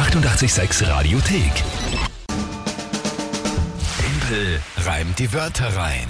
[0.00, 1.52] 886 Radiothek.
[3.98, 6.06] Tempel reimt die Wörter rein.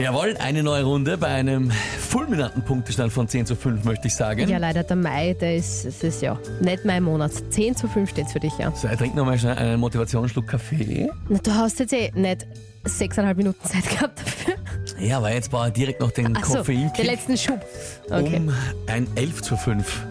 [0.00, 4.48] Jawohl, eine neue Runde bei einem fulminanten Punktestand von 10 zu 5, möchte ich sagen.
[4.48, 7.32] Ja, leider der Mai, der ist, es ist ja nicht mein Monat.
[7.50, 8.70] 10 zu 5 steht's für dich, ja.
[8.70, 11.10] So, ich trinke nochmal schnell einen Motivationsschluck Kaffee.
[11.28, 12.46] Na, du hast jetzt eh nicht
[12.84, 14.54] sechseinhalb Minuten Zeit gehabt dafür.
[15.00, 17.58] Ja, aber jetzt brauche ich direkt noch den Ach so, Koffein, den letzten Schub.
[18.08, 18.36] Okay.
[18.36, 18.54] um
[18.86, 20.06] ein 11 zu 5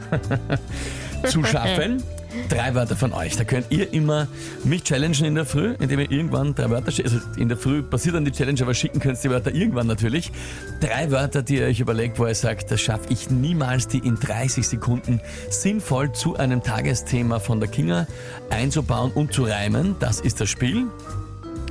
[1.30, 2.04] zu schaffen.
[2.50, 3.36] Drei Wörter von euch.
[3.38, 4.28] Da könnt ihr immer
[4.64, 7.82] mich challengen in der Früh, indem ihr irgendwann drei Wörter, sch- also in der Früh
[7.84, 10.32] passiert dann die Challenge, aber schicken könnt ihr die Wörter irgendwann natürlich.
[10.80, 14.16] Drei Wörter, die ihr euch überlegt, wo ihr sagt, das schaffe ich niemals, die in
[14.16, 18.08] 30 Sekunden sinnvoll zu einem Tagesthema von der Kinga
[18.50, 19.96] einzubauen und zu reimen.
[20.00, 20.86] Das ist das Spiel.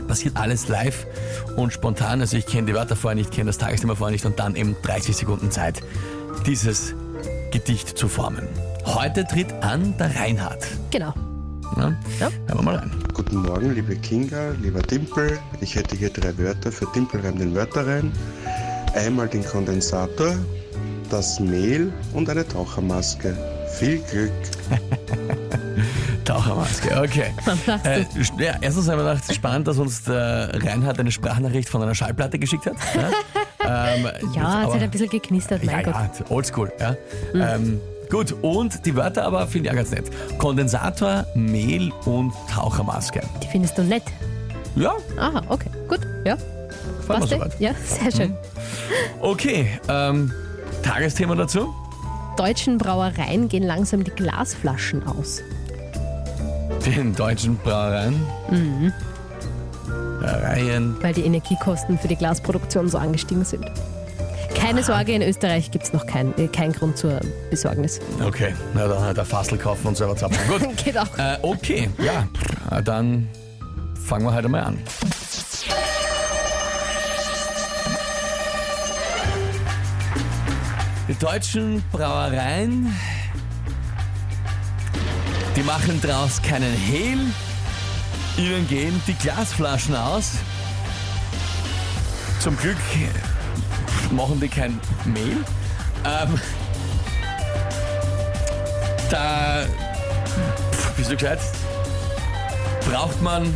[0.09, 1.07] Passiert alles live
[1.57, 2.21] und spontan.
[2.21, 4.77] Also ich kenne die Wörter vorher nicht, kenne das Tagesthema vorher nicht und dann eben
[4.83, 5.81] 30 Sekunden Zeit,
[6.47, 6.95] dieses
[7.51, 8.49] Gedicht zu formen.
[8.85, 10.67] Heute tritt an der Reinhard.
[10.91, 11.15] Genau.
[11.77, 11.93] Ja?
[12.21, 12.29] Ja.
[12.47, 12.91] Hören wir mal rein.
[13.15, 15.39] Guten Morgen, liebe Kinga, lieber Dimpel.
[15.61, 18.13] Ich hätte hier drei Wörter für Dimpel rein den Wörter rein.
[18.95, 20.35] Einmal den Kondensator,
[21.11, 23.37] das Mehl und eine Tauchermaske.
[23.79, 24.33] Viel Glück.
[26.25, 27.35] Tauchermaske, okay.
[27.85, 28.05] Äh,
[28.39, 32.39] ja, erstens haben wir gedacht, spannend, dass uns der Reinhard eine Sprachnachricht von einer Schallplatte
[32.39, 32.75] geschickt hat.
[33.65, 35.95] Ja, ähm, Ja, es aber- hat ein bisschen geknistert, mein ja, Gott.
[35.95, 36.73] ja, oldschool.
[36.79, 36.97] Ja.
[37.35, 37.81] Ähm,
[38.13, 40.11] gut, und die Wörter aber finde ich auch ganz nett.
[40.39, 43.23] Kondensator, Mehl und Tauchermaske.
[43.43, 44.03] Die findest du nett.
[44.77, 45.71] Ja, Aha, okay.
[45.89, 46.01] Gut.
[46.25, 46.37] Ja.
[46.99, 47.61] Gefällt mir soweit.
[47.61, 48.37] Ja, sehr schön.
[49.21, 49.67] okay.
[49.89, 50.31] Ähm,
[50.83, 51.75] Tagesthema dazu?
[52.37, 55.41] Deutschen Brauereien gehen langsam die Glasflaschen aus.
[56.85, 58.21] Den deutschen Brauereien.
[58.51, 58.93] Mhm.
[60.21, 60.97] Brauereien.
[61.01, 63.65] weil die Energiekosten für die Glasproduktion so angestiegen sind.
[64.63, 67.19] Keine Sorge, in Österreich gibt es noch keinen äh, keinen Grund zur
[67.51, 67.99] Besorgnis.
[68.25, 70.39] Okay, na dann halt ein Fassel kaufen und selber zapfen.
[70.47, 70.77] Gut.
[70.85, 71.19] Geht auch.
[71.19, 72.29] Äh, okay, ja,
[72.71, 73.29] äh, dann
[74.07, 74.79] fangen wir heute mal an.
[81.09, 82.97] Die deutschen Brauereien,
[85.57, 87.19] die machen draus keinen Hehl,
[88.39, 90.35] ihnen gehen die Glasflaschen aus.
[92.39, 92.79] Zum Glück
[94.13, 95.39] machen die kein Mehl.
[96.05, 96.41] Ähm,
[99.11, 99.65] da
[100.97, 101.41] bist du gescheit?
[102.91, 103.53] Braucht man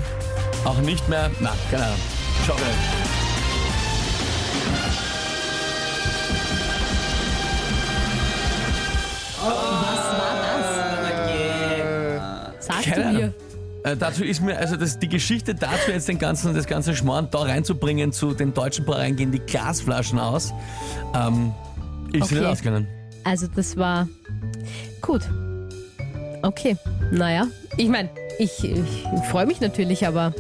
[0.64, 1.30] auch nicht mehr.
[1.40, 1.98] Na, keine Ahnung.
[2.46, 2.62] Schau mal.
[12.58, 13.45] Sagst Keine du mir?
[13.86, 17.28] Äh, dazu ist mir, also das, die Geschichte dazu jetzt den ganzen, das ganze Schmarrn
[17.30, 20.52] da reinzubringen zu den deutschen Brauereien gehen die Glasflaschen aus.
[21.14, 21.54] Ähm,
[22.12, 22.24] ich okay.
[22.24, 22.34] Okay.
[22.34, 22.88] nicht auskennen.
[23.22, 24.08] Also das war
[25.00, 25.22] gut.
[26.42, 26.76] Okay,
[27.12, 27.46] naja.
[27.76, 28.10] Ich meine,
[28.40, 30.34] ich, ich freue mich natürlich, aber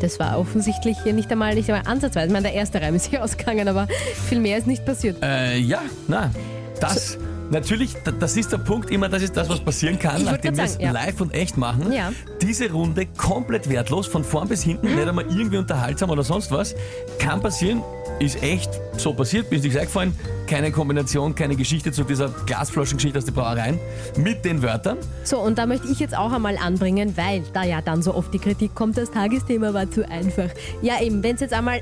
[0.00, 2.26] das war offensichtlich hier nicht einmal, nicht einmal ansatzweise.
[2.26, 3.86] Ich meine, der erste Reim ist hier ausgegangen, aber
[4.28, 5.22] viel mehr ist nicht passiert.
[5.22, 6.32] Äh, ja, na,
[6.80, 7.18] das.
[7.50, 10.64] Natürlich, da- das ist der Punkt immer, das ist das, was passieren kann, nachdem wir
[10.64, 10.90] es ja.
[10.90, 11.92] live und echt machen.
[11.92, 12.12] Ja.
[12.42, 16.74] Diese Runde komplett wertlos, von vorn bis hinten, nicht einmal irgendwie unterhaltsam oder sonst was.
[17.18, 17.82] Kann passieren,
[18.18, 20.14] ist echt so passiert, ist nichts eingefallen.
[20.46, 23.78] Keine Kombination, keine Geschichte zu dieser Glasflaschengeschichte aus den Brauereien
[24.16, 24.98] mit den Wörtern.
[25.24, 28.32] So, und da möchte ich jetzt auch einmal anbringen, weil da ja dann so oft
[28.34, 30.48] die Kritik kommt, das Tagesthema war zu einfach.
[30.82, 31.80] Ja, eben, wenn es jetzt einmal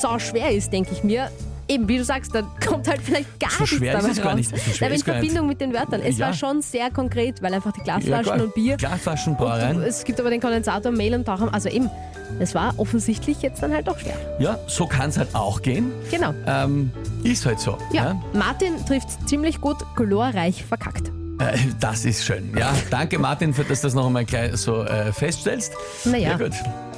[0.00, 1.30] sau schwer ist, denke ich mir,
[1.72, 4.16] eben, wie du sagst, dann kommt halt vielleicht gar So nichts schwer ist dabei es
[4.18, 4.36] gar raus.
[4.36, 4.50] nicht.
[4.50, 5.20] So schwer aber in gar nicht.
[5.24, 6.00] Verbindung mit den Wörtern.
[6.02, 6.26] Es Ja.
[6.26, 8.42] war schon sehr konkret, weil einfach die Glasflaschen klar.
[8.42, 8.76] und Bier.
[8.76, 9.82] Glasflaschen, Brauereien.
[9.82, 11.52] es gibt aber den Kondensator, Mehl und Taucher.
[11.52, 11.90] Also eben,
[12.38, 14.14] es war offensichtlich jetzt dann halt doch schwer.
[14.38, 15.90] Ja, so kann es halt auch gehen.
[16.10, 16.32] Genau.
[16.46, 16.90] Ähm,
[17.24, 17.76] ist halt so.
[17.92, 21.08] Ja, Martin trifft ziemlich gut, glorreich verkackt.
[21.38, 22.52] Äh, das ist schön.
[22.58, 25.72] Ja, danke Martin, für dass du das noch einmal gleich so äh, feststellst.
[26.04, 26.30] Naja.
[26.30, 26.52] Ja, gut.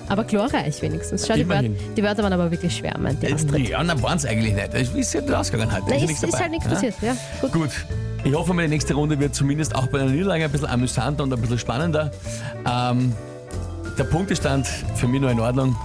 [0.08, 1.26] Aber glorreich wenigstens.
[1.26, 1.94] Schau, die, Wörter, Immerhin.
[1.94, 3.68] die Wörter waren aber wirklich schwer, meint die Astrid.
[3.68, 4.74] Ja, na, waren es eigentlich nicht.
[4.74, 5.72] Es ist ja nicht ausgegangen.
[5.86, 6.38] Na, ja ist, ist dabei.
[6.38, 6.94] halt nichts passiert.
[7.00, 7.52] Ja, gut.
[7.52, 7.70] Gut.
[8.24, 11.32] Ich hoffe die nächste Runde wird zumindest auch bei der Niederlage ein bisschen amüsanter und
[11.32, 12.10] ein bisschen spannender.
[12.66, 13.12] Ähm,
[13.98, 15.76] der Punktestand für mich nur in Ordnung.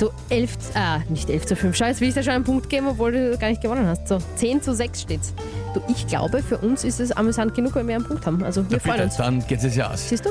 [0.00, 1.76] Du, 11, ah, nicht 11 zu 5.
[1.76, 4.08] Schau, jetzt will ich dir schon einen Punkt geben, obwohl du gar nicht gewonnen hast.
[4.08, 5.34] So, 10 zu 6 steht's.
[5.72, 8.42] Du, ich glaube, für uns ist es amüsant genug, wenn wir einen Punkt haben.
[8.42, 9.16] Also, wir freuen Bitte, uns.
[9.16, 10.08] dann geht es ja aus.
[10.08, 10.30] Siehst du?